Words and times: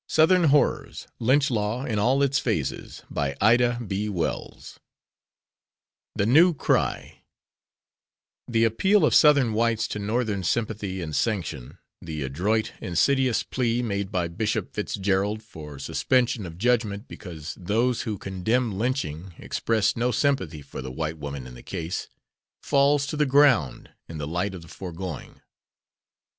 The 0.09 0.25
grand 0.25 0.49
jury 0.49 0.89
refused 1.19 1.49
to 1.49 1.53
indict 1.53 1.91
him 1.91 1.97
and 2.01 3.91
he 3.91 4.09
was 4.09 4.79
discharged. 4.79 4.79
3 4.79 4.79
The 6.15 6.25
NEW 6.25 6.55
CRY 6.55 7.21
The 8.47 8.63
appeal 8.63 9.05
of 9.05 9.13
Southern 9.13 9.53
whites 9.53 9.87
to 9.89 9.99
Northern 9.99 10.41
sympathy 10.43 11.03
and 11.03 11.15
sanction, 11.15 11.77
the 12.01 12.23
adroit, 12.23 12.73
insiduous 12.81 13.43
plea 13.43 13.83
made 13.83 14.11
by 14.11 14.27
Bishop 14.27 14.73
Fitzgerald 14.73 15.43
for 15.43 15.77
suspension 15.77 16.47
of 16.47 16.57
judgment 16.57 17.07
because 17.07 17.53
those 17.59 18.01
"who 18.01 18.17
condemn 18.17 18.79
lynching 18.79 19.35
express 19.37 19.95
no 19.95 20.09
sympathy 20.11 20.63
for 20.63 20.81
the 20.81 20.91
white 20.91 21.19
woman 21.19 21.45
in 21.45 21.53
the 21.53 21.61
case," 21.61 22.07
falls 22.63 23.05
to 23.05 23.15
the 23.15 23.27
ground 23.27 23.91
in 24.09 24.17
the 24.17 24.25
light 24.25 24.55
of 24.55 24.63
the 24.63 24.67
foregoing. 24.67 25.41